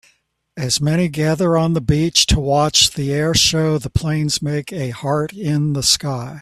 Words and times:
As 0.57 0.81
many 0.81 1.09
gather 1.09 1.55
on 1.55 1.73
the 1.73 1.79
beach 1.79 2.25
to 2.25 2.39
watch 2.39 2.95
the 2.95 3.13
air 3.13 3.35
show 3.35 3.77
the 3.77 3.91
planes 3.91 4.41
make 4.41 4.73
a 4.73 4.89
heart 4.89 5.31
in 5.31 5.73
the 5.73 5.83
sky 5.83 6.39